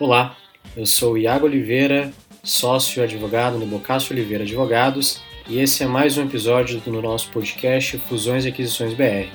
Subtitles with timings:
[0.00, 0.36] Olá,
[0.76, 6.22] eu sou Iago Oliveira, sócio advogado no Bocácio Oliveira Advogados, e esse é mais um
[6.22, 9.28] episódio do nosso podcast Fusões e Aquisições BR.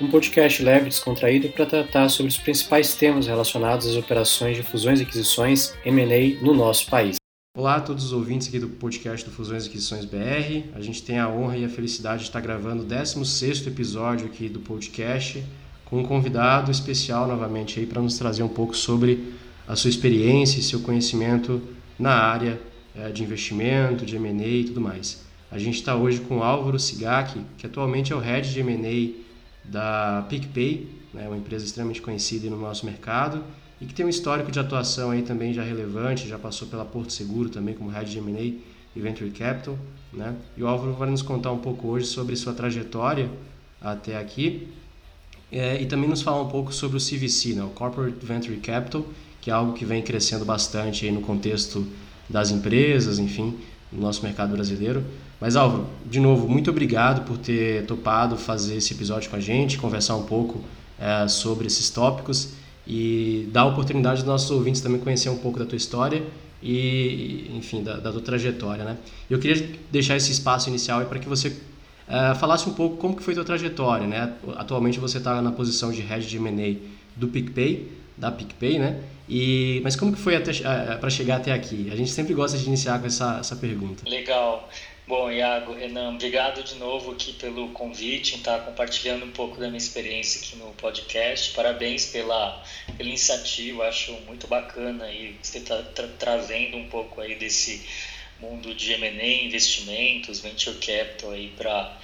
[0.00, 4.62] Um podcast leve e descontraído para tratar sobre os principais temas relacionados às operações de
[4.62, 7.16] fusões e aquisições M&A no nosso país.
[7.56, 10.68] Olá a todos os ouvintes aqui do podcast do Fusões e Aquisições BR.
[10.74, 14.48] A gente tem a honra e a felicidade de estar gravando o 16º episódio aqui
[14.48, 15.42] do podcast
[15.84, 19.32] com um convidado especial novamente aí para nos trazer um pouco sobre
[19.66, 21.62] a sua experiência e seu conhecimento
[21.98, 22.60] na área
[22.94, 25.24] é, de investimento, de M&A e tudo mais.
[25.50, 29.24] A gente está hoje com o Álvaro Sigaki, que atualmente é o Head de M&A
[29.64, 33.42] da PicPay, né, uma empresa extremamente conhecida no nosso mercado
[33.80, 37.12] e que tem um histórico de atuação aí também já relevante, já passou pela Porto
[37.12, 38.40] Seguro também como Head de M&A
[38.96, 39.78] e Venture Capital,
[40.12, 40.34] né?
[40.56, 43.28] E o Álvaro vai nos contar um pouco hoje sobre sua trajetória
[43.80, 44.68] até aqui
[45.50, 49.04] é, e também nos falar um pouco sobre o CVC, né, o Corporate Venture Capital,
[49.44, 51.86] que é algo que vem crescendo bastante no contexto
[52.26, 53.54] das empresas, enfim,
[53.92, 55.04] no nosso mercado brasileiro.
[55.38, 59.76] Mas Álvaro, de novo, muito obrigado por ter topado fazer esse episódio com a gente,
[59.76, 60.64] conversar um pouco
[60.98, 62.54] é, sobre esses tópicos
[62.86, 66.22] e dar a oportunidade dos nossos ouvintes também conhecer um pouco da tua história
[66.62, 68.96] e, enfim, da, da tua trajetória, né?
[69.28, 71.54] Eu queria deixar esse espaço inicial para que você
[72.08, 74.32] é, falasse um pouco como que foi a tua trajetória, né?
[74.56, 76.78] Atualmente você está na posição de Head de M&A
[77.14, 79.00] do PicPay, da PicPay, né?
[79.28, 81.88] E, mas como que foi para chegar até aqui?
[81.90, 84.08] A gente sempre gosta de iniciar com essa, essa pergunta.
[84.08, 84.68] Legal.
[85.06, 89.66] Bom, Iago, Renan, obrigado de novo aqui pelo convite, em estar compartilhando um pouco da
[89.66, 91.52] minha experiência aqui no podcast.
[91.52, 92.64] Parabéns pela,
[92.96, 97.86] pela iniciativa, acho muito bacana e você está tra trazendo um pouco aí desse
[98.40, 101.98] mundo de M&A, investimentos, venture capital aí para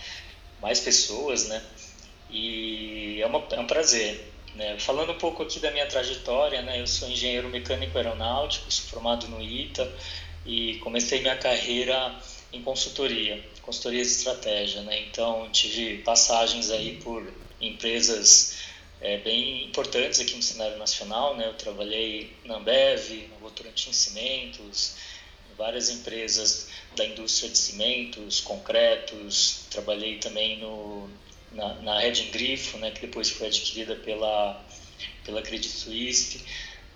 [0.60, 1.62] mais pessoas, né?
[2.30, 4.29] E é, uma, é um prazer.
[4.54, 4.78] Né?
[4.78, 6.80] Falando um pouco aqui da minha trajetória, né?
[6.80, 9.90] eu sou engenheiro mecânico aeronáutico, sou formado no ITA
[10.44, 12.14] e comecei minha carreira
[12.52, 14.82] em consultoria, consultoria de estratégia.
[14.82, 15.06] Né?
[15.08, 18.58] Então, tive passagens aí por empresas
[19.00, 21.36] é, bem importantes aqui no cenário nacional.
[21.36, 21.46] Né?
[21.46, 24.96] Eu trabalhei na Ambev, na Votorantim Cimentos,
[25.60, 31.08] várias empresas da indústria de cimentos, concretos, trabalhei também no
[31.52, 34.64] na, na Red Grifo, né, que depois foi adquirida pela,
[35.24, 36.44] pela Credit Suisse.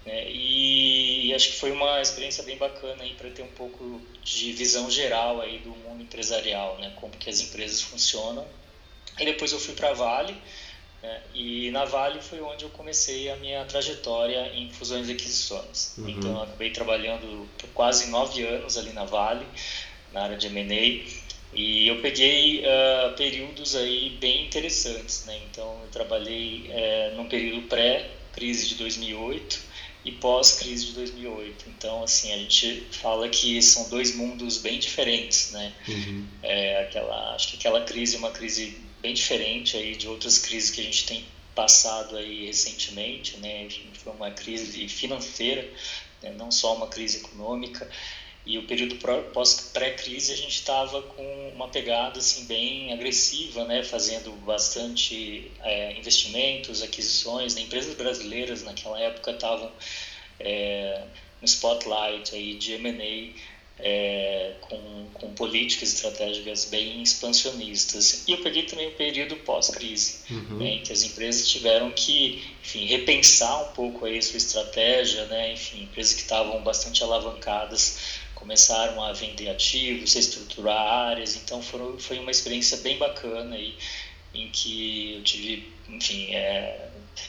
[0.04, 4.53] Né, e, e, acho que foi uma experiência bem bacana para ter um pouco de
[4.53, 8.47] visão geral aí do mundo empresarial, né, como que as empresas funcionam.
[9.19, 10.37] E depois eu fui para a Vale,
[11.03, 15.94] né, e na Vale foi onde eu comecei a minha trajetória em fusões e aquisições.
[15.98, 16.09] Uhum.
[16.09, 19.47] Então eu acabei trabalhando por quase nove anos ali na Vale,
[20.12, 21.23] na área de M&A,
[21.54, 25.41] e eu peguei uh, períodos aí bem interessantes, né?
[25.50, 29.60] Então eu trabalhei uh, num período pré-crise de 2008
[30.04, 31.65] e pós-crise de 2008.
[31.69, 35.72] Então assim a gente fala que são dois mundos bem diferentes, né?
[35.88, 36.26] Uhum.
[36.42, 40.71] É, aquela, acho que aquela crise é uma crise bem diferente aí de outras crises
[40.71, 43.69] que a gente tem passado aí recentemente, né?
[44.03, 45.71] Foi uma crise financeira,
[46.22, 46.34] né?
[46.36, 47.88] não só uma crise econômica.
[48.47, 48.97] E o período
[49.32, 56.83] pós-pré-crise a gente estava com uma pegada assim bem agressiva, né, fazendo bastante é, investimentos,
[56.83, 57.54] aquisições.
[57.54, 57.62] Né?
[57.62, 59.72] Empresas brasileiras naquela época estavam
[60.38, 61.04] é,
[61.41, 68.25] no spotlight aí de M&A é, com, com políticas estratégicas bem expansionistas.
[68.28, 70.59] E eu peguei também o período pós-crise, uhum.
[70.59, 75.53] né, em que as empresas tiveram que, enfim, repensar um pouco aí sua estratégia, né,
[75.53, 82.19] enfim, empresas que estavam bastante alavancadas começaram a vender ativos, reestruturar áreas, então foram, foi
[82.19, 83.75] uma experiência bem bacana aí,
[84.34, 86.88] em que eu tive, enfim, é,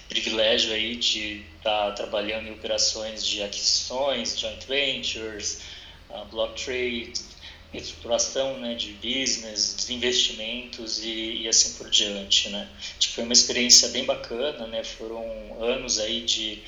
[0.10, 5.62] privilégio aí de estar trabalhando em operações de aquisições, joint ventures,
[6.32, 7.14] block trade,
[7.72, 12.70] reestruturação né, de business, desinvestimentos e, e assim por diante, né.
[13.14, 15.24] Foi uma experiência bem bacana, né, foram
[15.64, 16.62] anos aí de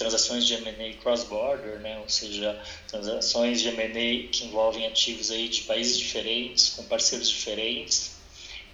[0.00, 1.98] transações de M&A cross-border, né?
[1.98, 2.58] ou seja,
[2.88, 8.12] transações de M&A que envolvem ativos aí de países diferentes, com parceiros diferentes.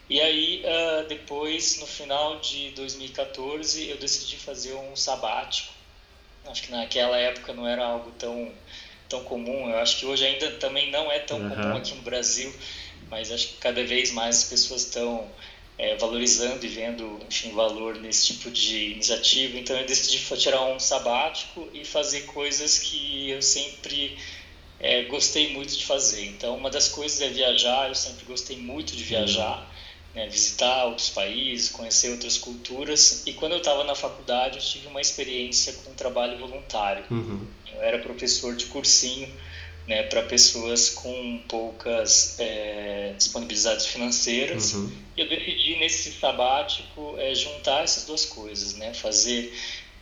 [0.08, 5.72] E aí, uh, depois, no final de 2014, eu decidi fazer um sabático.
[6.46, 8.52] Acho que naquela época não era algo tão,
[9.08, 9.68] tão comum.
[9.68, 11.50] Eu acho que hoje ainda também não é tão uhum.
[11.50, 12.54] comum aqui no Brasil,
[13.10, 15.28] mas acho que cada vez mais as pessoas estão
[15.78, 19.58] é, valorizando e vendo enfim, valor nesse tipo de iniciativa.
[19.58, 24.16] Então eu decidi tirar um sabático e fazer coisas que eu sempre
[24.80, 26.24] é, gostei muito de fazer.
[26.26, 29.70] Então uma das coisas é viajar, eu sempre gostei muito de viajar.
[30.14, 33.22] né, visitar outros países, conhecer outras culturas.
[33.26, 37.04] E quando eu estava na faculdade, eu tive uma experiência com trabalho voluntário.
[37.10, 37.46] Uhum.
[37.70, 39.28] Eu era professor de cursinho
[39.86, 44.74] né, para pessoas com poucas é, disponibilidades financeiras.
[44.74, 44.92] Uhum.
[45.16, 49.54] E eu decidi nesse sabático é, juntar essas duas coisas, né, fazer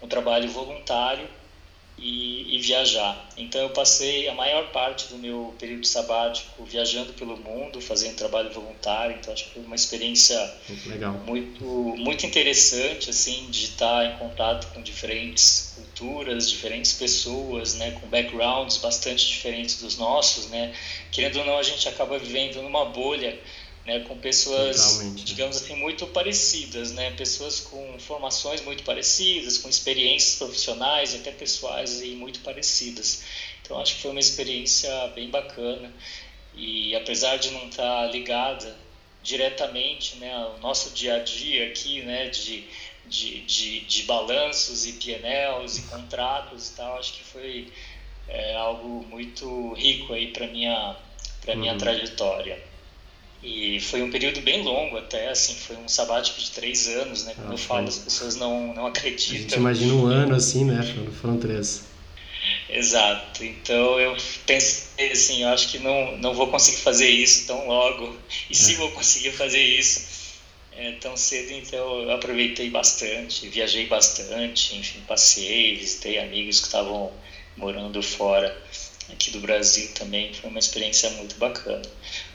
[0.03, 1.29] um trabalho voluntário
[1.97, 3.31] e, e, viajar.
[3.37, 8.51] Então eu passei a maior parte do meu período sabático viajando pelo mundo, fazendo trabalho
[8.51, 9.17] voluntário.
[9.17, 10.37] Então acho que foi uma experiência
[11.25, 18.09] muito muito interessante assim de estar em contato com diferentes culturas, diferentes pessoas, né, com
[18.09, 20.75] backgrounds bastante diferentes dos nossos, né.
[21.11, 23.39] Querendo ou não a gente acaba vivendo numa bolha
[23.87, 25.25] né, com pessoas, Totalmente.
[25.25, 31.31] digamos assim, muito parecidas, né, pessoas com formações muito parecidas, com experiências profissionais e até
[31.31, 33.23] pessoais e muito parecidas.
[33.63, 35.93] Então acho que foi uma experiência bem bacana
[36.55, 38.77] e apesar de não estar ligada
[39.23, 42.65] diretamente, né, ao nosso dia a dia aqui, né, de
[43.09, 47.69] de, de, de balanços e PNLs e contratos e tal, acho que foi
[48.29, 50.97] é, algo muito rico aí para minha
[51.45, 51.79] para minha uhum.
[51.79, 52.59] trajetória.
[53.43, 57.35] E foi um período bem longo até, assim, foi um sabático de três anos, né?
[57.37, 59.37] Quando ah, eu falo, as pessoas não, não acreditam.
[59.37, 60.83] A gente imagina um ano assim, né?
[61.21, 61.85] Foram, três.
[62.71, 63.45] Exato.
[63.45, 64.17] Então eu
[64.47, 68.17] pensei assim, eu acho que não, não vou conseguir fazer isso tão logo.
[68.49, 68.77] E se é.
[68.77, 70.14] vou conseguir fazer isso
[70.77, 77.13] é, tão cedo, então eu aproveitei bastante, viajei bastante, enfim, passei, visitei amigos que estavam
[77.57, 78.57] morando fora
[79.13, 81.83] aqui do Brasil também, foi uma experiência muito bacana.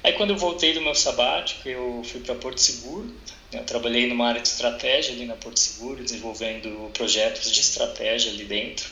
[0.04, 3.08] Aí quando eu voltei do meu sabático, eu fui para Porto Seguro,
[3.52, 8.32] né, eu trabalhei numa área de estratégia ali na Porto Seguro, desenvolvendo projetos de estratégia
[8.32, 8.90] ali dentro.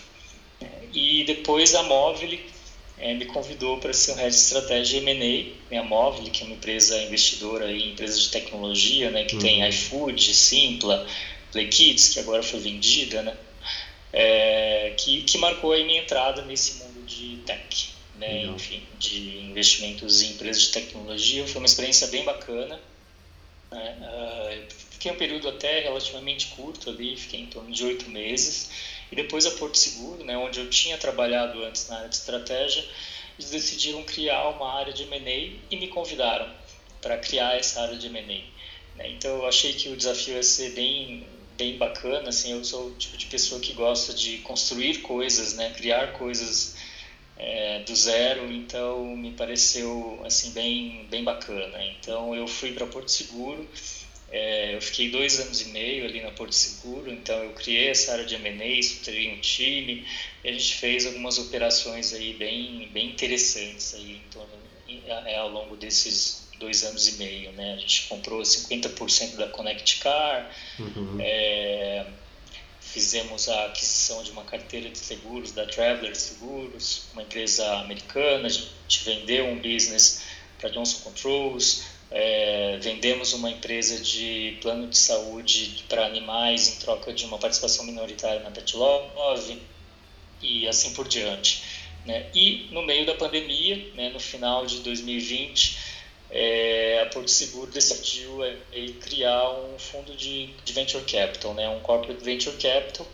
[0.59, 2.37] Né, e depois a Móvel
[2.99, 6.45] é, me convidou para ser o head de estratégia M&A, né, a Móvel, que é
[6.45, 9.41] uma empresa investidora em empresas de tecnologia, né, que uhum.
[9.41, 11.05] tem iFood, Simpla,
[11.51, 13.37] Play Kids, que agora foi vendida, né,
[14.11, 18.45] é, que, que marcou a minha entrada nesse mundo de tech, né?
[18.45, 21.47] enfim, de investimentos em empresas de tecnologia.
[21.47, 22.79] Foi uma experiência bem bacana.
[23.71, 23.97] Né?
[24.01, 28.69] Uh, fiquei um período até relativamente curto ali, fiquei em torno de oito meses.
[29.11, 32.83] E depois a Porto Seguro, né, onde eu tinha trabalhado antes na área de estratégia,
[33.37, 36.51] eles decidiram criar uma área de M&A e me convidaram
[36.99, 38.97] para criar essa área de M&A.
[38.97, 39.09] Né?
[39.09, 42.93] Então eu achei que o desafio ia ser bem bem bacana, assim, eu sou o
[42.93, 46.75] tipo de pessoa que gosta de construir coisas, né, criar coisas
[47.35, 51.83] é, do zero, então me pareceu assim bem bem bacana.
[51.83, 53.67] Então eu fui para Porto Seguro,
[54.29, 58.11] é, eu fiquei dois anos e meio ali na Porto Seguro, então eu criei essa
[58.11, 60.05] área de M&A, estruturei um time,
[60.43, 64.49] e a gente fez algumas operações aí bem bem interessantes aí em torno,
[65.25, 67.75] é, ao longo desses dois anos e meio, né?
[67.75, 71.17] A gente comprou 50% da Connect Car, uhum.
[71.21, 72.05] é,
[72.81, 78.47] fizemos a aquisição de uma carteira de seguros da Traveler Seguros, uma empresa americana.
[78.47, 80.23] A gente vendeu um business
[80.59, 87.11] para Johnson Controls, é, vendemos uma empresa de plano de saúde para animais em troca
[87.13, 89.61] de uma participação minoritária na Petlove
[90.41, 91.63] e assim por diante.
[92.05, 92.27] Né?
[92.33, 95.77] E no meio da pandemia, né, no final de 2020,
[96.29, 98.55] é, a Porto Seguro decidiu é,
[99.01, 103.05] criar um fundo de, de, venture capital, né, um corporate venture capital,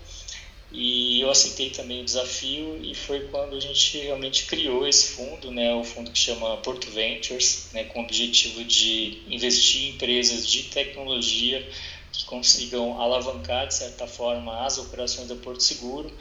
[0.74, 5.52] e eu aceitei também o desafio e foi quando a gente realmente criou esse fundo,
[5.52, 10.48] né, o fundo que chama Porto Ventures, né, com o objetivo de investir em empresas
[10.48, 11.64] de tecnologia
[12.12, 16.12] que consigam alavancar de certa forma as operações da Porto Seguro.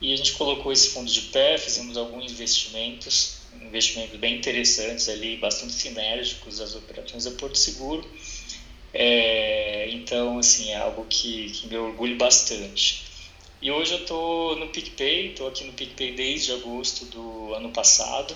[0.00, 5.36] E a gente colocou esse fundo de pé, fizemos alguns investimentos investimentos bem interessantes ali,
[5.36, 8.04] bastante sinérgicos às operações da Porto Seguro.
[8.92, 13.13] É, então, assim, é algo que, que me orgulho bastante.
[13.64, 18.34] E hoje eu estou no PicPay, estou aqui no PicPay desde agosto do ano passado,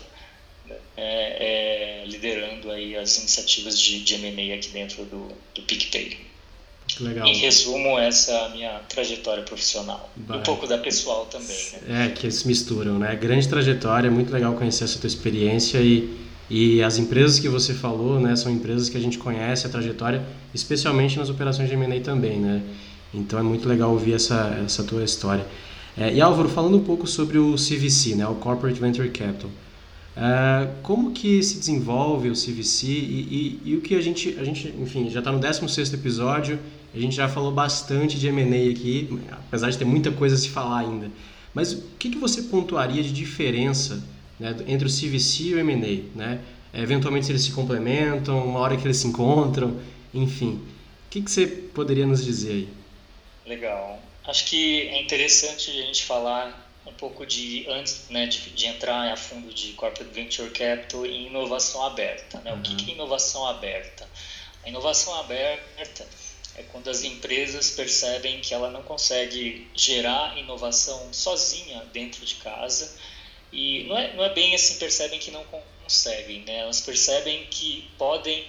[0.67, 6.17] né, é, é, liderando aí as iniciativas de, de M&A aqui dentro do, do PicPay.
[6.99, 7.27] Legal.
[7.27, 10.11] Em resumo, essa é a minha trajetória profissional.
[10.17, 10.39] Vai.
[10.39, 11.63] Um pouco da pessoal também.
[11.83, 12.07] Né?
[12.07, 13.15] É, que se misturam, né?
[13.15, 16.09] Grande trajetória, é muito legal conhecer essa tua experiência e,
[16.49, 20.25] e as empresas que você falou, né, são empresas que a gente conhece a trajetória,
[20.55, 22.63] especialmente nas operações de M&A também, né?
[23.12, 25.47] Então é muito legal ouvir essa, essa tua história.
[25.97, 29.50] É, e Álvaro, falando um pouco sobre o CVC, né, o Corporate Venture Capital.
[30.17, 34.45] É, como que se desenvolve o CVC e, e, e, o que a gente, a
[34.45, 36.59] gente enfim, já está no 16º episódio
[36.95, 40.49] a gente já falou bastante de M&A aqui, apesar de ter muita coisa a se
[40.49, 41.11] falar ainda.
[41.53, 44.03] Mas o que, que você pontuaria de diferença
[44.38, 46.19] né, entre o CVC e o M&A?
[46.19, 46.41] Né?
[46.73, 49.77] É, eventualmente se eles se complementam, uma hora que eles se encontram.
[50.15, 50.61] enfim.
[51.07, 52.69] O que, que você poderia nos dizer aí?
[53.49, 53.99] Legal.
[54.25, 59.11] Acho que é interessante a gente falar um pouco de antes né, de, de, entrar
[59.11, 62.40] a fundo de corporate venture capital em inovação aberta.
[62.40, 62.52] Né?
[62.52, 62.59] Uhum.
[62.59, 64.07] O que, que é inovação aberta?
[64.64, 66.07] A inovação aberta
[66.57, 72.99] é quando as empresas percebem que ela não consegue gerar inovação sozinha dentro de casa
[73.50, 76.59] e não é, não é bem assim percebem que não conseguem, né?
[76.59, 78.47] Elas percebem que podem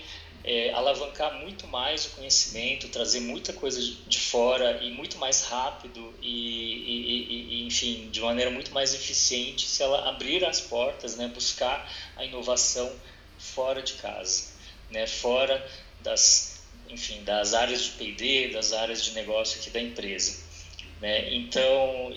[0.49, 6.11] é, alavancar muito mais o conhecimento, trazer muita coisa de fora e muito mais rápido
[6.23, 11.27] e, e, e, enfim, de maneira muito mais eficiente se ela abrir as portas, né,
[11.27, 11.87] buscar
[12.17, 12.91] a inovação
[13.37, 14.45] fora de casa,
[14.89, 15.63] né, fora
[16.01, 20.35] das, enfim, das áreas de P&D, das áreas de negócio aqui da empresa.
[20.99, 21.31] Né?
[21.31, 22.11] Então,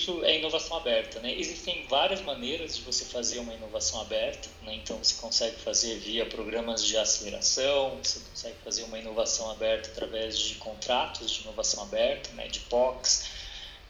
[0.00, 1.20] isso é inovação aberta.
[1.20, 1.34] Né?
[1.38, 4.48] Existem várias maneiras de você fazer uma inovação aberta.
[4.62, 4.74] Né?
[4.74, 10.38] Então, você consegue fazer via programas de aceleração, você consegue fazer uma inovação aberta através
[10.38, 12.48] de contratos de inovação aberta, né?
[12.48, 13.26] de POCs,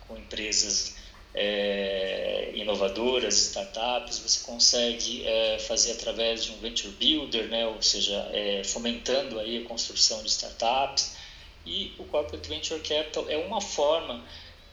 [0.06, 0.96] com empresas
[1.34, 4.18] é, inovadoras, startups.
[4.18, 7.66] Você consegue é, fazer através de um venture builder, né?
[7.66, 11.18] ou seja, é, fomentando aí a construção de startups.
[11.66, 14.24] E o Corporate Venture Capital é uma forma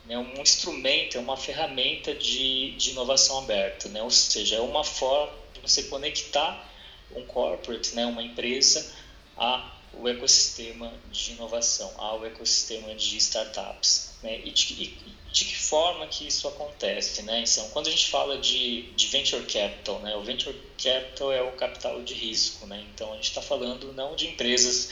[0.08, 4.02] né, um instrumento, é uma ferramenta de, de inovação aberta, né?
[4.02, 6.66] ou seja, é uma forma de você conectar
[7.16, 8.94] um corporate, né, uma empresa,
[9.36, 14.16] ao ecossistema de inovação, ao ecossistema de startups.
[14.24, 14.40] Né?
[14.46, 14.98] E, de, e
[15.32, 17.22] de que forma que isso acontece?
[17.24, 17.44] Né?
[17.48, 21.52] Então, quando a gente fala de, de venture capital, né, o venture capital é o
[21.54, 22.66] capital de risco.
[22.66, 22.84] Né?
[22.94, 24.90] Então, a gente está falando não de empresas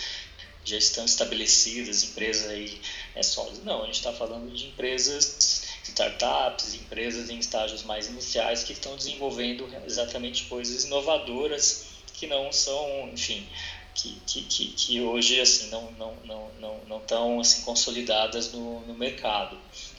[0.65, 2.81] já estão estabelecidas, empresas aí
[3.15, 3.63] é, sólidas.
[3.63, 8.97] Não, a gente está falando de empresas, startups, empresas em estágios mais iniciais que estão
[8.97, 13.47] desenvolvendo exatamente coisas inovadoras que não são, enfim,
[13.93, 18.81] que, que, que, que hoje assim não não não não não estão assim consolidadas no,
[18.81, 19.57] no mercado.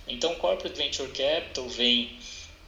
[0.08, 2.18] Então, o corporate venture capital vem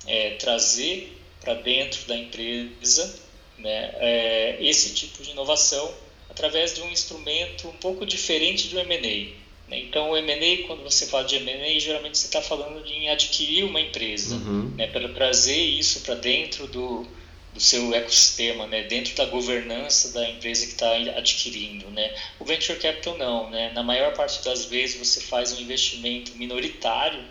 [0.06, 3.14] é, trazer para dentro da empresa
[3.58, 5.92] né, é, esse tipo de inovação
[6.38, 9.68] através de um instrumento um pouco diferente do M&A.
[9.68, 9.80] Né?
[9.80, 13.80] Então, o M&A, quando você fala de M&A, geralmente você está falando em adquirir uma
[13.80, 14.72] empresa, uhum.
[14.76, 14.86] né?
[14.86, 17.06] para trazer isso para dentro do,
[17.52, 18.84] do seu ecossistema, né?
[18.84, 21.90] dentro da governança da empresa que está adquirindo.
[21.90, 22.14] Né?
[22.38, 23.50] O Venture Capital não.
[23.50, 23.72] Né?
[23.74, 27.22] Na maior parte das vezes, você faz um investimento minoritário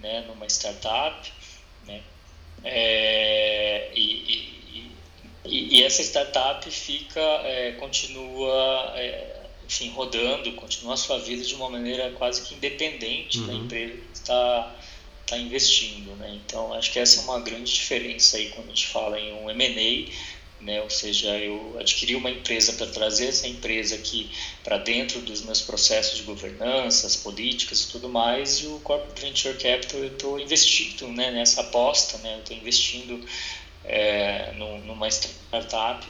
[0.00, 0.24] né?
[0.28, 1.30] numa startup,
[1.86, 2.00] né?
[2.64, 4.61] É, e, e,
[5.44, 11.68] e essa startup fica, é, continua, é, enfim, rodando, continua a sua vida de uma
[11.68, 13.46] maneira quase que independente uhum.
[13.46, 14.76] da empresa que está
[15.26, 16.38] tá investindo, né?
[16.44, 19.50] Então, acho que essa é uma grande diferença aí quando a gente fala em um
[19.50, 20.12] M&A,
[20.62, 20.80] né?
[20.80, 24.30] Ou seja, eu adquiri uma empresa para trazer essa empresa aqui
[24.62, 29.20] para dentro dos meus processos de governança, as políticas e tudo mais, e o Corporate
[29.20, 32.34] Venture Capital eu estou investindo né, nessa aposta, né?
[32.34, 33.26] Eu estou investindo
[33.84, 34.52] é,
[34.84, 36.06] numa startup,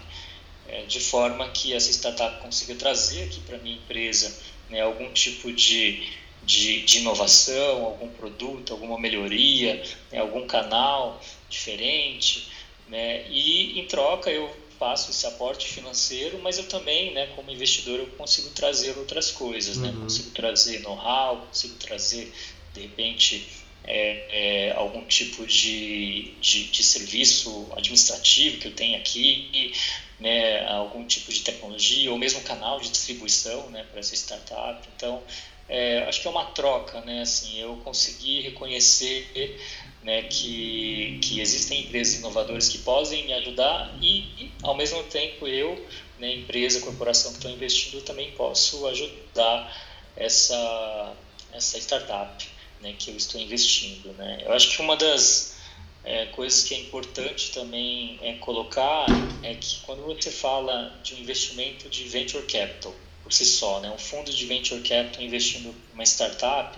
[0.69, 4.33] é, de forma que essa startup consiga trazer aqui para a minha empresa
[4.73, 6.09] né, algum tipo de,
[6.43, 12.49] de, de, inovação, algum produto, alguma melhoria, né, algum canal diferente,
[12.89, 18.01] né, e em troca eu faço esse aporte financeiro, mas eu também, né, como investidor,
[18.01, 19.95] eu consigo trazer outras coisas, né, uhum.
[19.95, 22.33] né, consigo trazer know-how, consigo trazer,
[22.75, 23.47] de repente,
[23.85, 29.73] é, é, algum tipo de, de, de, serviço administrativo que eu tenho aqui,
[30.21, 34.87] né, algum tipo de tecnologia ou mesmo canal de distribuição né, para essa startup.
[34.97, 35.23] Então,
[35.69, 39.59] é, acho que é uma troca, né, assim, eu consegui reconhecer
[40.03, 45.47] né, que, que existem empresas inovadoras que podem me ajudar e, e ao mesmo tempo,
[45.49, 45.75] eu,
[46.19, 49.77] né, empresa, corporação que estou investindo, também posso ajudar
[50.17, 51.15] essa,
[51.53, 52.47] essa startup
[52.83, 54.13] né, que eu estou investindo.
[54.15, 54.43] Né?
[54.45, 55.57] Eu acho que uma das
[56.05, 59.07] é, coisas que é importante também é colocar
[59.43, 63.91] é que quando você fala de um investimento de venture capital por si só, né,
[63.91, 66.77] um fundo de venture capital investindo em uma startup,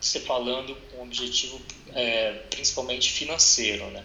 [0.00, 1.60] você falando com um objetivo
[1.94, 4.04] é, principalmente financeiro, né?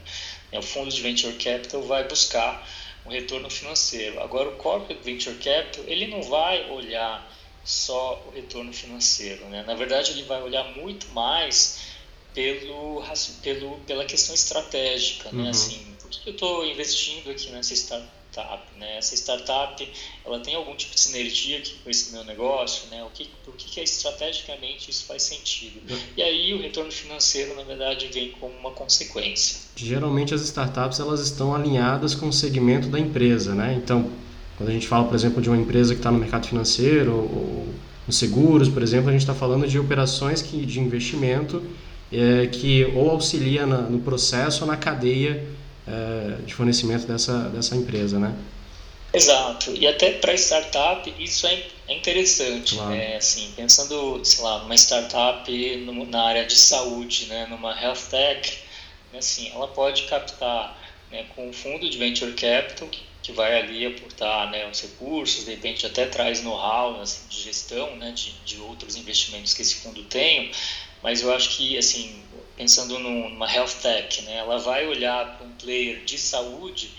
[0.53, 2.67] O fundo de venture capital vai buscar
[3.05, 4.19] um retorno financeiro.
[4.21, 7.29] Agora, o corporate venture capital ele não vai olhar
[7.63, 9.45] só o retorno financeiro.
[9.45, 9.63] Né?
[9.65, 11.79] Na verdade, ele vai olhar muito mais
[12.33, 13.03] pelo,
[13.41, 15.31] pelo, pela questão estratégica.
[15.31, 15.43] Né?
[15.43, 15.49] Uhum.
[15.49, 18.63] Assim, por que eu estou investindo aqui nessa startup?
[18.77, 18.97] Né?
[18.97, 19.87] Essa startup
[20.25, 22.89] ela tem algum tipo de sinergia aqui com esse meu negócio?
[22.89, 23.03] Né?
[23.03, 25.81] O que, por que, que estrategicamente isso faz sentido?
[25.91, 25.99] Uhum.
[26.17, 29.59] E aí o retorno financeiro, na verdade, vem como uma consequência.
[29.75, 33.53] Geralmente as startups elas estão alinhadas com o segmento da empresa.
[33.53, 33.75] Né?
[33.75, 34.09] Então,
[34.61, 37.67] Quando a gente fala, por exemplo, de uma empresa que está no mercado financeiro ou,
[38.05, 41.63] nos seguros, por exemplo, a gente está falando de operações que, de investimento
[42.13, 45.43] é, que ou auxilia na, no processo ou na cadeia
[45.87, 48.35] é, de fornecimento dessa, dessa empresa, né?
[49.11, 49.73] Exato.
[49.75, 52.91] E até para startup isso é, é interessante, claro.
[52.91, 53.17] né?
[53.17, 57.47] Assim, pensando, sei lá, numa startup no, na área de saúde, né?
[57.49, 58.59] Numa health tech,
[59.17, 60.79] assim, ela pode captar
[61.11, 65.51] né, com um fundo de venture capital que vai ali aportar né, os recursos, de
[65.51, 70.03] repente até traz know-how assim, de gestão né, de, de outros investimentos que esse fundo
[70.05, 70.51] tem,
[71.03, 72.23] mas eu acho que, assim,
[72.55, 76.91] pensando numa health tech, né, ela vai olhar para um player de saúde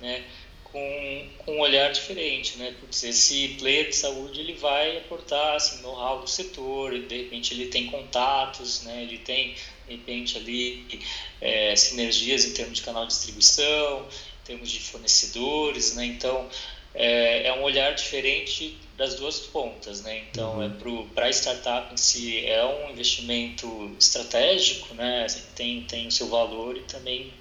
[0.00, 0.24] né,
[0.72, 2.74] com, com um olhar diferente, né?
[2.78, 7.66] Porque esse player de saúde ele vai aportar assim, know-how do setor, de repente ele
[7.66, 9.02] tem contatos, né?
[9.02, 9.54] Ele tem
[9.86, 11.00] de repente ali
[11.40, 14.06] é, sinergias em termos de canal de distribuição,
[14.48, 16.06] termos de fornecedores, né?
[16.06, 16.48] Então
[16.94, 20.22] é, é um olhar diferente das duas pontas, né?
[20.30, 20.62] Então uhum.
[20.62, 23.68] é para a startup em si é um investimento
[24.00, 25.26] estratégico, né?
[25.54, 27.32] Tem tem o seu valor e também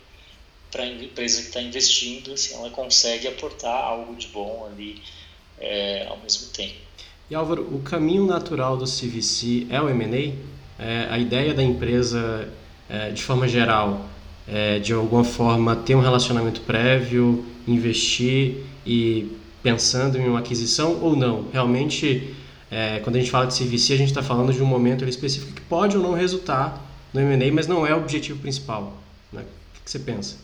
[0.72, 5.02] para a empresa que está investindo, assim, ela consegue aportar algo de bom ali
[5.60, 6.76] é, ao mesmo tempo.
[7.30, 10.34] E Álvaro, o caminho natural do CVC é o M&A?
[10.82, 12.48] É, a ideia da empresa,
[12.90, 14.08] é, de forma geral,
[14.48, 21.16] é, de alguma forma ter um relacionamento prévio, investir e pensando em uma aquisição ou
[21.16, 21.48] não?
[21.51, 22.34] Realmente,
[22.72, 25.51] é, quando a gente fala de CVC, a gente está falando de um momento específico
[25.51, 28.98] que pode ou não resultar no M&A, mas não é o objetivo principal.
[29.32, 29.42] Né?
[29.42, 30.38] O que você pensa?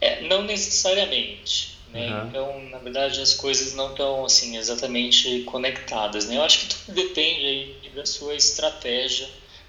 [0.00, 1.76] É, não necessariamente.
[1.92, 2.10] Né?
[2.10, 2.28] Uhum.
[2.28, 6.26] Então, na verdade, as coisas não estão assim exatamente conectadas.
[6.26, 6.36] Né?
[6.36, 9.28] Eu acho que tudo depende aí da sua estratégia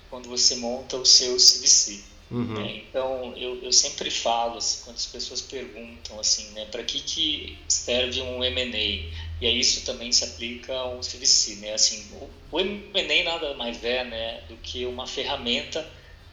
[0.09, 2.01] quando você monta o seu CVC.
[2.29, 2.61] Uhum.
[2.61, 2.83] Né?
[2.89, 7.57] Então, eu, eu sempre falo, assim, quando as pessoas perguntam assim, né, para que, que
[7.67, 9.17] serve um M&A?
[9.39, 11.55] E aí isso também se aplica a um CVC.
[11.57, 11.73] Né?
[11.73, 15.87] Assim, o, o M&A nada mais é né, do que uma ferramenta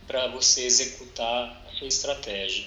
[0.06, 2.66] para você executar a sua estratégia.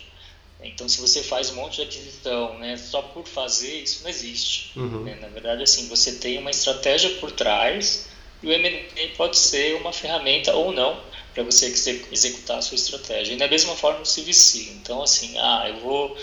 [0.63, 4.71] Então, se você faz um monte de aquisição né, só por fazer, isso não existe.
[4.75, 5.04] Uhum.
[5.04, 5.15] Né?
[5.15, 8.08] Na verdade, assim, você tem uma estratégia por trás
[8.41, 10.99] e o M&A pode ser uma ferramenta ou não
[11.38, 11.67] para você
[12.12, 13.34] executar a sua estratégia.
[13.34, 14.71] E da mesma forma o CVC.
[14.71, 16.17] Então, assim, ah, eu vou...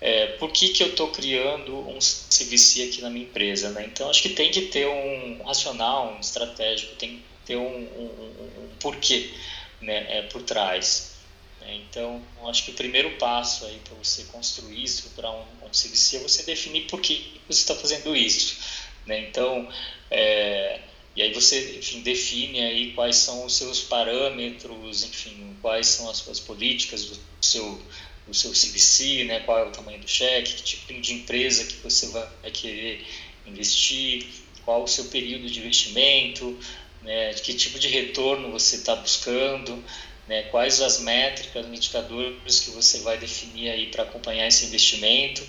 [0.00, 3.70] É, por que, que eu estou criando um CVC aqui na minha empresa?
[3.70, 3.84] Né?
[3.86, 8.04] Então, acho que tem que ter um racional, um estratégico, tem que ter um, um,
[8.04, 9.30] um, porquê
[9.80, 11.16] né, é, por trás.
[11.60, 11.80] Né?
[11.88, 16.16] Então, acho que o primeiro passo aí para você construir isso para um, um CVC
[16.16, 18.58] é você definir por que você está fazendo isso.
[19.06, 19.20] Né?
[19.20, 19.68] Então,
[20.10, 20.80] é,
[21.14, 26.18] e aí você, enfim, define aí quais são os seus parâmetros, enfim, quais são as
[26.18, 27.82] suas políticas do seu
[28.26, 29.40] do seu CVC, né?
[29.40, 33.04] Qual é o tamanho do cheque, que tipo de empresa que você vai querer
[33.44, 34.26] investir,
[34.64, 36.56] qual o seu período de investimento,
[37.02, 37.34] né?
[37.34, 39.84] Que tipo de retorno você está buscando,
[40.26, 45.42] né, quais as métricas, indicadores que você vai definir aí para acompanhar esse investimento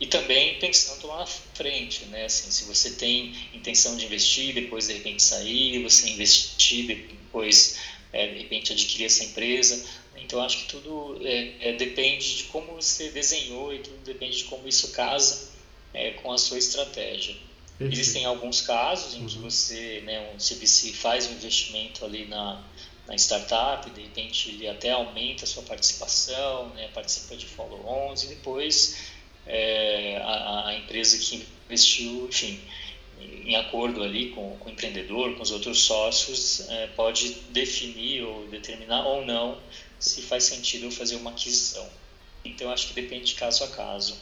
[0.00, 4.86] e também pensando lá na frente, né, assim, se você tem intenção de investir, depois
[4.86, 7.78] de repente sair, você investir, depois
[8.10, 9.84] é, de repente adquirir essa empresa,
[10.16, 14.44] então acho que tudo é, é, depende de como você desenhou e tudo depende de
[14.44, 15.50] como isso casa
[16.22, 17.36] com a sua estratégia.
[17.80, 19.42] Existem alguns casos em que uhum.
[19.42, 22.62] você, né, um CBC faz um investimento ali na,
[23.08, 28.26] na startup, de repente ele até aumenta a sua participação, né, participa de follow-ons e
[28.28, 29.09] depois
[29.46, 32.60] é, a, a, empresa que investiu, enfim,
[33.20, 38.46] em acordo ali com, com o empreendedor, com os outros sócios, é, pode definir ou
[38.48, 39.58] determinar ou não
[39.98, 41.86] se faz sentido fazer uma aquisição.
[42.44, 44.16] Então acho que depende de caso a caso.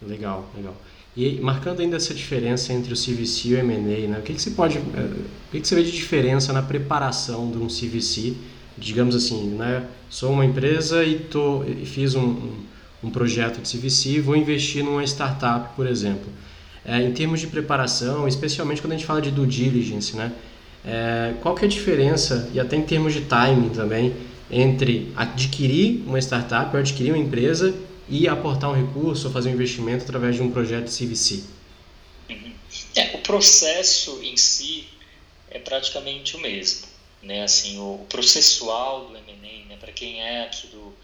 [0.00, 0.74] Legal, legal.
[1.16, 4.18] E marcando ainda essa diferença entre o CVC e o M&A, né?
[4.18, 7.50] o que, que você pode, eh, o que, que você vê de diferença na preparação
[7.50, 8.34] de um CVC?
[8.78, 9.86] Digamos assim, né?
[10.08, 12.64] Sou uma empresa e, tô, e fiz um,
[13.02, 16.30] um projeto de CVC vou investir numa startup, por exemplo.
[16.84, 20.32] É, em termos de preparação, especialmente quando a gente fala de due diligence, né?
[20.84, 24.16] É, qual que é a diferença, e até em termos de timing também,
[24.50, 27.74] entre adquirir uma startup ou adquirir uma empresa
[28.08, 31.44] e aportar um recurso ou fazer um investimento através de um projeto de CVC?
[32.30, 32.52] Uhum.
[32.96, 34.88] É, o processo em si
[35.50, 36.88] é praticamente o mesmo.
[37.22, 37.42] Né?
[37.42, 39.76] Assim, o processual do M&A, né?
[39.78, 40.94] para quem é aqui do,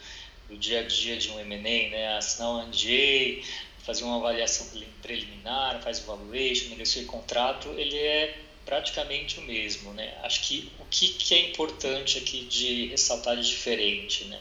[0.48, 2.16] do dia a dia de um M&A, né?
[2.16, 3.42] assinar um NDA,
[3.84, 4.66] fazer uma avaliação
[5.02, 9.92] preliminar, faz o valuation, negocia o contrato, ele é praticamente o mesmo.
[9.92, 10.12] Né?
[10.22, 14.40] Acho que o que, que é importante aqui de ressaltar de diferente, né?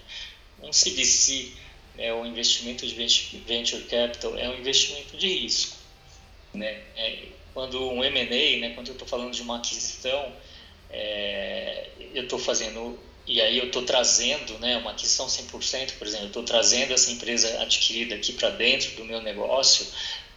[0.61, 1.51] um CVC
[1.97, 5.77] é, o investimento de venture capital é um investimento de risco.
[6.53, 6.81] né?
[6.95, 10.33] É, quando um M&A, né, quando eu estou falando de uma aquisição,
[10.89, 16.25] é, eu estou fazendo e aí eu estou trazendo né, uma aquisição 100%, por exemplo,
[16.25, 19.87] eu estou trazendo essa empresa adquirida aqui para dentro do meu negócio,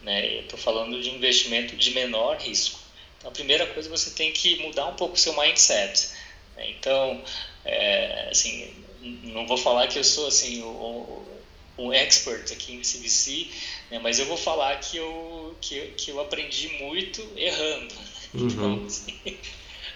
[0.01, 2.79] né, eu estou falando de investimento de menor risco.
[3.17, 6.09] Então, a primeira coisa, você tem que mudar um pouco o seu mindset.
[6.55, 6.71] Né?
[6.71, 7.21] Então,
[7.63, 11.23] é, assim, não vou falar que eu sou assim, o,
[11.77, 13.47] um expert aqui em CVC,
[13.91, 17.93] né, mas eu vou falar que eu, que, que eu aprendi muito errando.
[18.33, 18.47] Uhum.
[18.47, 19.37] Então, assim,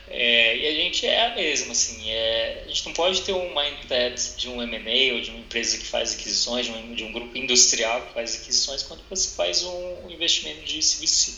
[0.09, 3.55] é, e a gente é a mesma, assim, é, a gente não pode ter um
[3.55, 7.11] mindset de um M&A ou de uma empresa que faz aquisições, de um, de um,
[7.11, 11.33] grupo industrial que faz aquisições, quando você faz um investimento de CVC.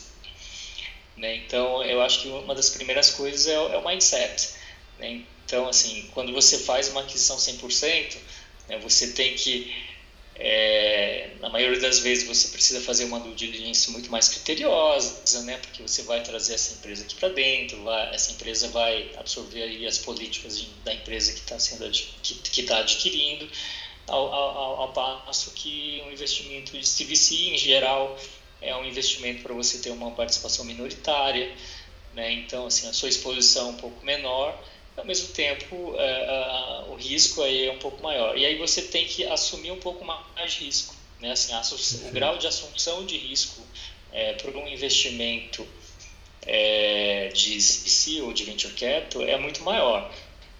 [1.16, 1.36] Né?
[1.38, 4.50] Então, eu acho que uma das primeiras coisas é, é o mindset.
[5.00, 5.22] Né?
[5.46, 8.18] Então, assim, quando você faz uma aquisição 100%,
[8.68, 9.72] né, você tem que
[10.38, 15.58] é, na maioria das vezes você precisa fazer uma due diligence muito mais criteriosa, né?
[15.58, 19.98] Porque você vai trazer essa empresa aqui para dentro, vai, essa empresa vai absorver as
[19.98, 21.90] políticas de, da empresa que está sendo
[22.22, 23.50] que está adquirindo,
[24.08, 28.18] ao, ao, ao, passo que um investimento de CVC em geral
[28.62, 31.56] é um investimento para você ter uma participação minoritária,
[32.14, 32.32] né?
[32.34, 34.62] Então assim a sua exposição é um pouco menor
[34.98, 38.38] ao mesmo tempo é, o risco aí é um pouco maior.
[38.38, 40.96] E aí você tem que assumir um pouco mais de risco.
[41.20, 41.32] Né?
[41.32, 41.54] Assim,
[42.08, 43.62] o grau de assunção de risco
[44.12, 45.68] é, por um investimento
[46.46, 50.12] é, de CVC ou de Venture Capital é muito maior.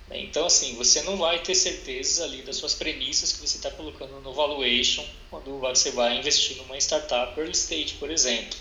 [0.10, 0.20] Né?
[0.22, 4.20] Então, assim, você não vai ter certeza ali das suas premissas que você está colocando
[4.22, 8.58] no valuation quando você vai investir numa startup early stage, por exemplo.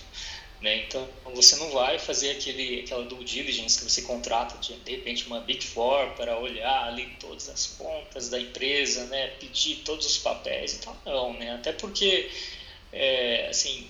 [0.64, 0.78] Né?
[0.78, 5.26] Então, você não vai fazer aquele, aquela due diligence que você contrata de, de repente
[5.26, 9.26] uma Big Four para olhar ali todas as contas da empresa, né?
[9.38, 10.96] pedir todos os papéis e tal.
[11.04, 11.52] Não, né?
[11.52, 12.30] até porque,
[12.90, 13.86] é, assim,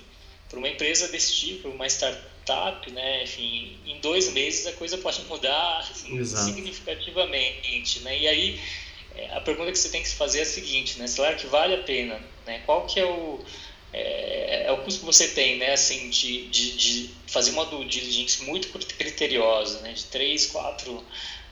[0.48, 3.22] para uma empresa desse tipo, uma startup, né?
[3.22, 8.00] Enfim, em dois meses a coisa pode mudar assim, significativamente.
[8.00, 8.18] Né?
[8.18, 8.60] E aí,
[9.14, 11.06] é, a pergunta que você tem que se fazer é a seguinte, né?
[11.06, 12.20] Será que vale a pena?
[12.44, 12.62] Né?
[12.66, 13.44] Qual que é o
[13.94, 17.84] é, é, o custo que você tem, né, assim, de, de, de fazer uma due
[17.84, 21.04] diligence muito criteriosa, né, de três, quatro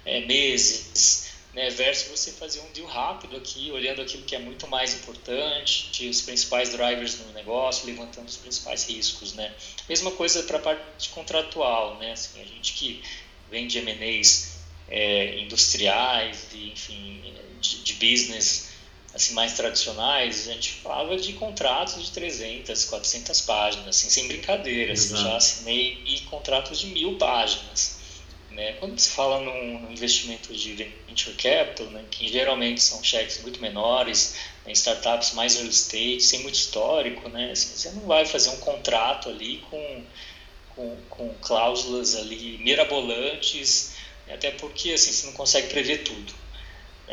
[0.04, 4.66] é, meses, né, versus você fazer um deal rápido aqui, olhando aquilo que é muito
[4.66, 9.54] mais importante, os principais drivers no negócio, levantando os principais riscos, né.
[9.88, 13.04] Mesma coisa para a parte contratual, né, assim, a gente que
[13.52, 14.56] vende M&As
[14.88, 17.22] é, industriais, de, enfim,
[17.60, 18.71] de, de business
[19.14, 24.92] assim mais tradicionais, a gente falava de contratos de 300, 400 páginas, assim, sem brincadeira.
[24.92, 28.00] Assim, já assinei contratos de mil páginas.
[28.50, 28.72] Né?
[28.74, 30.74] Quando se fala num investimento de
[31.06, 34.34] venture capital, né, que geralmente são cheques muito menores,
[34.66, 38.58] né, startups mais early stage, sem muito histórico, né, assim, você não vai fazer um
[38.58, 40.04] contrato ali com,
[40.74, 43.94] com, com cláusulas ali mirabolantes,
[44.28, 46.41] até porque assim, você não consegue prever tudo.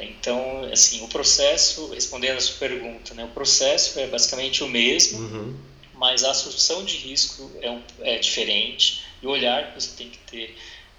[0.03, 5.19] Então, assim, o processo, respondendo a sua pergunta, né, o processo é basicamente o mesmo,
[5.19, 5.55] uhum.
[5.95, 10.09] mas a assunção de risco é, um, é diferente e o olhar que você tem
[10.09, 10.55] que ter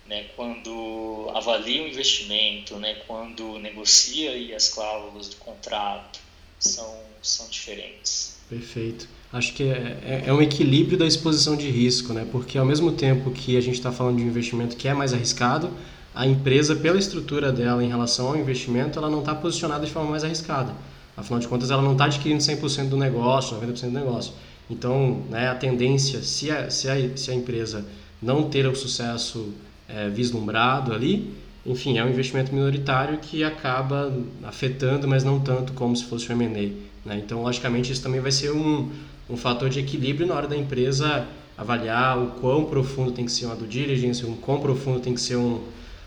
[0.06, 6.18] né, quando avalia o investimento, né, quando negocia e as cláusulas do contrato
[6.58, 8.40] são, são diferentes.
[8.48, 9.08] Perfeito.
[9.32, 12.26] Acho que é, é, é um equilíbrio da exposição de risco, né?
[12.32, 15.12] porque ao mesmo tempo que a gente está falando de um investimento que é mais
[15.14, 15.72] arriscado,
[16.14, 20.10] a empresa, pela estrutura dela em relação ao investimento, ela não está posicionada de forma
[20.10, 20.72] mais arriscada.
[21.16, 24.32] Afinal de contas, ela não está adquirindo 100% do negócio, 90% do negócio.
[24.68, 27.84] Então, né, a tendência, se a, se, a, se a empresa
[28.22, 29.52] não ter o sucesso
[29.88, 34.12] é, vislumbrado ali, enfim, é um investimento minoritário que acaba
[34.44, 37.08] afetando, mas não tanto como se fosse o M&A.
[37.08, 37.22] Né?
[37.24, 38.90] Então, logicamente, isso também vai ser um,
[39.28, 43.44] um fator de equilíbrio na hora da empresa avaliar o quão profundo tem que ser
[43.46, 45.60] uma due diligence, o quão profundo tem que ser um,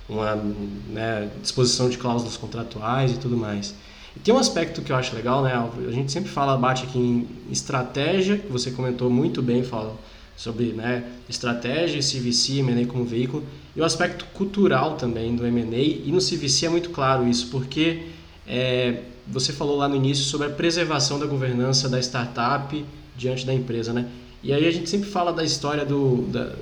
[0.07, 3.73] uma né, disposição de cláusulas contratuais e tudo mais.
[4.15, 5.53] E tem um aspecto que eu acho legal, né?
[5.87, 9.95] A gente sempre fala, bate aqui em estratégia, que você comentou muito bem, fala
[10.35, 13.43] sobre né, estratégia, CVC, M&A como veículo,
[13.75, 18.07] e o aspecto cultural também do M&A, e no CVC é muito claro isso, porque
[18.47, 22.85] é, você falou lá no início sobre a preservação da governança da startup
[23.15, 24.07] diante da empresa, né?
[24.43, 26.17] E aí a gente sempre fala da história do,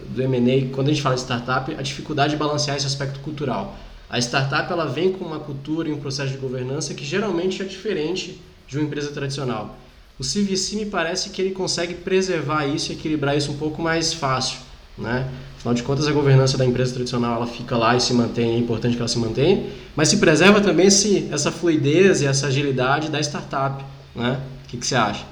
[0.09, 3.75] do M&A, quando a gente fala de startup, a dificuldade de balancear esse aspecto cultural.
[4.07, 7.65] A startup ela vem com uma cultura e um processo de governança que geralmente é
[7.65, 9.77] diferente de uma empresa tradicional.
[10.19, 14.13] O CVC me parece que ele consegue preservar isso e equilibrar isso um pouco mais
[14.13, 14.59] fácil,
[14.95, 15.27] né?
[15.57, 18.57] Afinal de contas, a governança da empresa tradicional ela fica lá e se mantém, é
[18.59, 19.65] importante que ela se mantenha,
[19.95, 23.83] mas se preserva também esse, essa fluidez e essa agilidade da startup,
[24.15, 24.39] né?
[24.65, 25.30] O que, que você acha?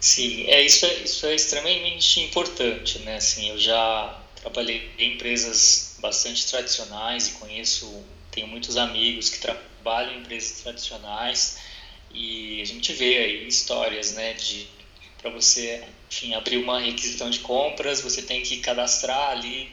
[0.00, 3.16] Sim, é isso, é isso é extremamente importante, né?
[3.16, 10.14] Assim, eu já trabalhei em empresas bastante tradicionais e conheço, tenho muitos amigos que trabalham
[10.14, 11.58] em empresas tradicionais
[12.10, 14.68] e a gente vê aí histórias, né, de
[15.18, 19.68] para você, enfim, abrir uma requisição de compras, você tem que cadastrar ali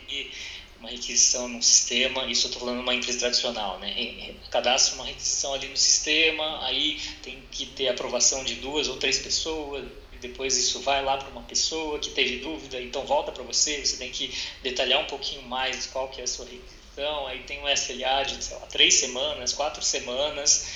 [0.79, 4.35] uma requisição no sistema, isso eu estou falando de uma empresa tradicional, né?
[4.51, 9.17] Cadastra uma requisição ali no sistema, aí tem que ter aprovação de duas ou três
[9.17, 13.43] pessoas, e depois isso vai lá para uma pessoa que teve dúvida, então volta para
[13.43, 17.39] você, você tem que detalhar um pouquinho mais qual que é a sua requisição, aí
[17.43, 20.67] tem um SLA de, sei lá, três semanas, quatro semanas,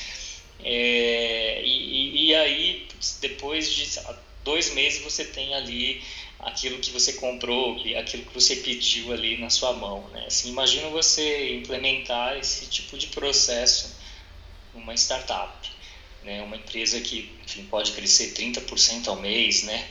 [0.61, 2.87] é, e, e, aí
[3.21, 6.03] depois de lá, dois meses você tem ali
[6.39, 10.07] aquilo que você comprou, aquilo que você pediu ali na sua mão.
[10.09, 10.25] Né?
[10.27, 13.95] Assim, imagina você implementar esse tipo de processo
[14.73, 15.68] numa startup,
[16.29, 16.43] né?
[16.43, 19.87] uma empresa que enfim, pode crescer 30% ao mês, né?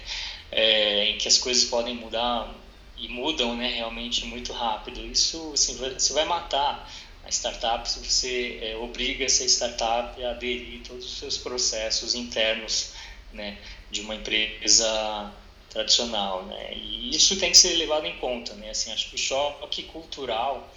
[0.51, 2.55] É, em que as coisas podem mudar
[2.97, 5.05] e mudam né, realmente muito rápido.
[5.05, 6.91] Isso assim, você vai matar
[7.25, 12.93] a startup se você é, obriga essa startup a aderir todos os seus processos internos
[13.33, 13.59] né,
[13.91, 15.33] de uma empresa
[15.69, 16.73] tradicional, né?
[16.75, 18.71] E isso tem que ser levado em conta, né?
[18.71, 20.73] Assim, acho que o choque cultural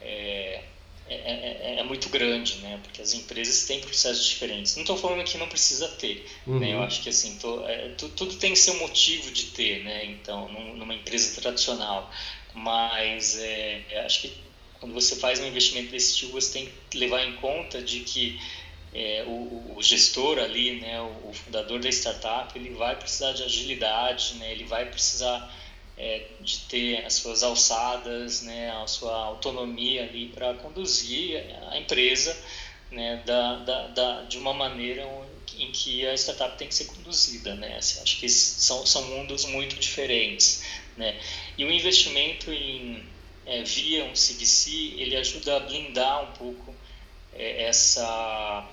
[0.00, 0.64] é,
[1.08, 2.78] é, é, é muito grande, né?
[2.82, 4.74] Porque as empresas têm processos diferentes.
[4.76, 6.58] Não estou falando que não precisa ter, uhum.
[6.58, 6.72] né?
[6.72, 10.04] Eu acho que assim, tô, é, tudo, tudo tem um motivo de ter, né?
[10.06, 12.10] Então, num, numa empresa tradicional,
[12.54, 14.32] mas é, acho que
[14.80, 18.38] quando você faz um investimento desse tipo, você tem que levar em conta de que
[18.94, 23.42] é, o, o, gestor ali, né, o, o, fundador da startup, ele vai precisar de
[23.42, 25.52] agilidade, né, ele vai precisar
[25.96, 32.36] é, de ter as suas alçadas, né, a sua autonomia ali para conduzir a empresa
[32.90, 35.06] né, da, da, da, de uma maneira
[35.58, 37.54] em que a startup tem que ser conduzida.
[37.54, 37.76] Né?
[37.76, 40.64] Assim, acho que são, são mundos muito diferentes.
[40.96, 41.18] Né?
[41.56, 43.04] E o investimento em,
[43.46, 46.74] é, via um CVC, ele ajuda a blindar um pouco
[47.32, 48.68] é, essa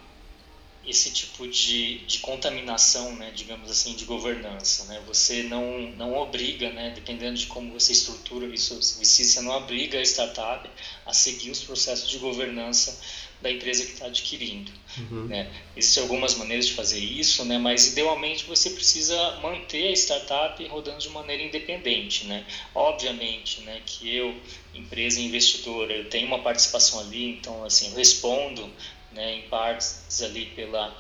[0.86, 4.86] esse tipo de, de contaminação, né, digamos assim, de governança.
[4.86, 5.02] Né?
[5.08, 10.02] Você não, não obriga, né, dependendo de como você estrutura isso, você não obriga a
[10.02, 10.68] startup
[11.06, 13.00] a seguir os processos de governança
[13.42, 14.72] da empresa que está adquirindo.
[14.98, 15.26] Uhum.
[15.26, 15.52] Né?
[15.76, 17.58] Existem algumas maneiras de fazer isso, né?
[17.58, 22.26] mas idealmente você precisa manter a startup rodando de maneira independente.
[22.26, 22.46] Né?
[22.74, 24.36] Obviamente né, que eu,
[24.74, 28.70] empresa investidora, eu tenho uma participação ali, então assim, eu respondo
[29.12, 30.96] né, em partes ali pela,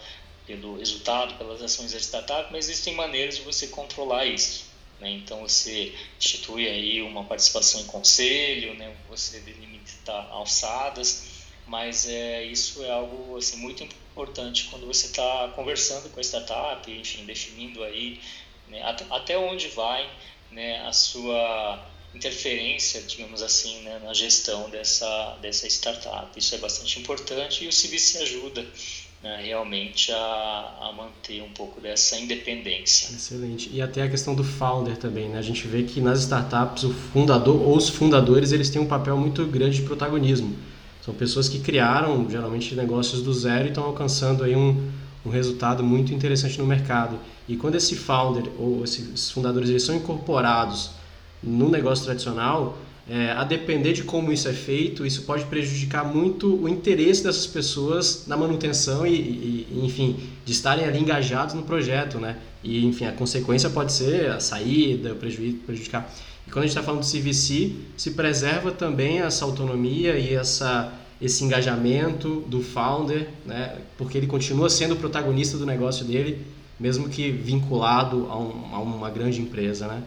[0.45, 4.65] pelo resultado, pelas ações da startup, mas existem maneiras de você controlar isso.
[4.99, 5.11] Né?
[5.11, 8.95] Então você institui aí uma participação em conselho, né?
[9.09, 16.09] você delimita alçadas, mas é, isso é algo assim, muito importante quando você está conversando
[16.09, 18.19] com a startup, enfim, definindo aí
[18.67, 20.09] né, até onde vai
[20.51, 26.27] né, a sua interferência, digamos assim, né, na gestão dessa, dessa startup.
[26.37, 28.65] Isso é bastante importante e o CVC ajuda
[29.23, 33.15] né, realmente a, a, manter um pouco dessa independência.
[33.15, 33.69] Excelente.
[33.71, 35.37] E até a questão do founder também, né?
[35.37, 39.15] A gente vê que nas startups o fundador ou os fundadores eles têm um papel
[39.17, 40.55] muito grande de protagonismo.
[41.05, 44.91] São pessoas que criaram geralmente negócios do zero e estão alcançando aí um,
[45.25, 47.19] um resultado muito interessante no mercado.
[47.47, 50.91] E quando esse founder ou esses fundadores eles são incorporados
[51.43, 52.77] no negócio tradicional,
[53.09, 57.47] é, a depender de como isso é feito, isso pode prejudicar muito o interesse dessas
[57.47, 62.37] pessoas na manutenção e, e, enfim, de estarem ali engajados no projeto, né?
[62.63, 66.09] E, enfim, a consequência pode ser a saída, prejudicar.
[66.47, 70.93] E quando a gente está falando do CVC, se preserva também essa autonomia e essa,
[71.19, 73.77] esse engajamento do founder, né?
[73.97, 76.45] Porque ele continua sendo o protagonista do negócio dele,
[76.79, 80.03] mesmo que vinculado a, um, a uma grande empresa, né?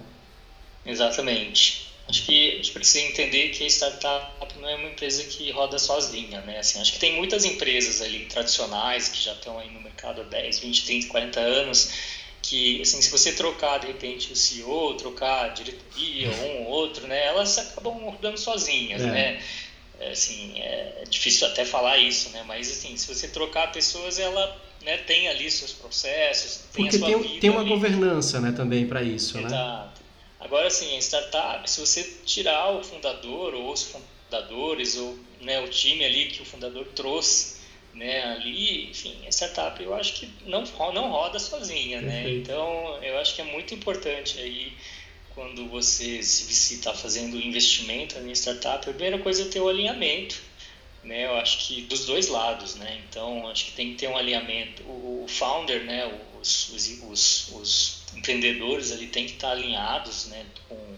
[0.85, 1.85] Exatamente.
[2.07, 5.79] Acho que a gente precisa entender que a startup não é uma empresa que roda
[5.79, 6.59] sozinha, né?
[6.59, 10.25] Assim, acho que tem muitas empresas ali tradicionais que já estão aí no mercado há
[10.25, 11.90] 10, 20, 30, 40 anos
[12.42, 17.07] que, assim, se você trocar de repente o CEO, trocar a diretoria, um ou outro,
[17.07, 17.25] né?
[17.25, 19.07] Elas acabam rodando sozinhas, é.
[19.07, 19.42] né?
[19.99, 22.44] É, assim, é difícil até falar isso, né?
[22.47, 26.99] Mas, assim, se você trocar pessoas, ela né, tem ali seus processos, tem Porque a
[26.99, 27.70] sua tem, vida tem uma ali.
[27.70, 29.55] governança, né, também para isso, Exato.
[29.55, 29.94] né?
[30.45, 35.69] Agora, assim, a startup, se você tirar o fundador ou os fundadores ou né, o
[35.69, 37.57] time ali que o fundador trouxe
[37.95, 42.29] né, ali, enfim, a startup eu acho que não, não roda sozinha, né?
[42.29, 44.73] Então, eu acho que é muito importante aí
[45.35, 50.41] quando você se está fazendo investimento em startup, a primeira coisa é ter o alinhamento
[51.05, 53.03] né, eu acho que dos dois lados, né?
[53.09, 54.83] Então, acho que tem que ter um alinhamento.
[54.85, 56.07] O, founder, né,
[56.41, 60.96] os, os, os, empreendedores ali tem que estar alinhados, né, com,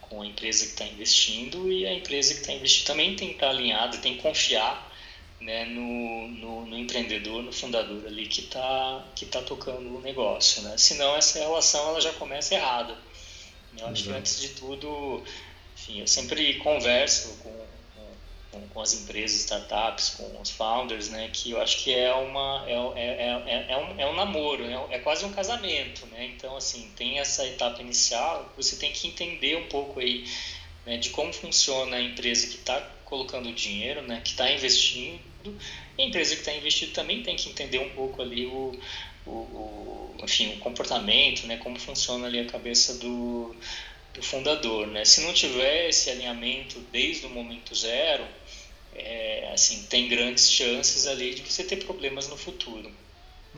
[0.00, 3.34] com a empresa que está investindo e a empresa que está investindo também tem que
[3.34, 4.92] estar alinhada, tem que confiar
[5.40, 10.62] né, no, no, no, empreendedor, no fundador ali que está que tá tocando o negócio,
[10.62, 10.78] né?
[10.78, 12.96] Senão essa relação ela já começa errada.
[13.76, 14.10] Eu acho Exato.
[14.10, 15.22] que antes de tudo,
[15.76, 17.66] enfim, eu sempre converso com,
[18.54, 21.28] com, com, as empresas, startups, com os founders, né?
[21.32, 24.86] Que eu acho que é uma é, é, é, é um, é um namoro, né?
[24.90, 26.26] é quase um casamento, né?
[26.36, 30.24] Então assim tem essa etapa inicial, você tem que entender um pouco aí
[30.86, 34.20] né, de como funciona a empresa que está colocando dinheiro, né?
[34.22, 35.20] Que está investindo
[35.98, 38.72] e a empresa que está investindo também tem que entender um pouco ali o,
[39.26, 43.54] o, o, enfim, o comportamento, né, como funciona ali a cabeça do,
[44.14, 44.86] do fundador.
[44.86, 45.04] Né?
[45.04, 48.26] Se não tiver esse alinhamento desde o momento zero,
[48.94, 52.90] é, assim, tem grandes chances ali de você ter problemas no futuro.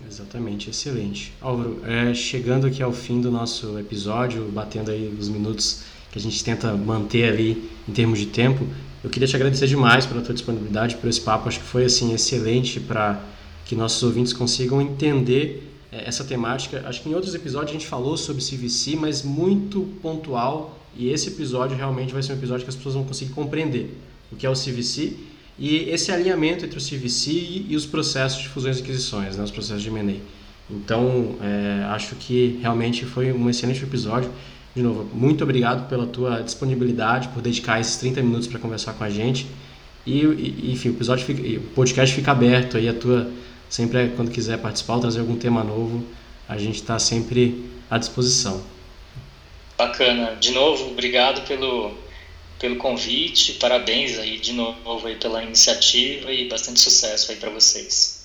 [0.07, 1.33] Exatamente, excelente.
[1.41, 6.23] Álvaro, é, chegando aqui ao fim do nosso episódio, batendo aí os minutos que a
[6.23, 8.67] gente tenta manter ali em termos de tempo,
[9.03, 11.49] eu queria te agradecer demais pela tua disponibilidade, por esse papo.
[11.49, 13.23] Acho que foi assim excelente para
[13.65, 16.83] que nossos ouvintes consigam entender é, essa temática.
[16.87, 20.79] Acho que em outros episódios a gente falou sobre CVC, mas muito pontual.
[20.95, 23.95] E esse episódio realmente vai ser um episódio que as pessoas vão conseguir compreender
[24.31, 25.15] o que é o CVC
[25.59, 29.51] e esse alinhamento entre o CVC e os processos de fusões e aquisições, né, os
[29.51, 30.17] processos de M&A.
[30.71, 34.31] Então, é, acho que realmente foi um excelente episódio.
[34.75, 39.05] De novo, muito obrigado pela tua disponibilidade, por dedicar esses 30 minutos para conversar com
[39.05, 39.47] a gente.
[40.05, 43.31] E, enfim, o episódio fica, o podcast fica aberto aí a tua
[43.69, 46.05] sempre quando quiser participar ou trazer algum tema novo,
[46.49, 48.63] a gente está sempre à disposição.
[49.77, 50.37] Bacana.
[50.41, 51.93] De novo, obrigado pelo
[52.59, 58.16] pelo convite, parabéns aí de novo aí pela iniciativa e bastante sucesso aí para vocês.